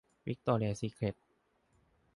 [0.27, 1.15] -วิคตอเรียซีเคร็ท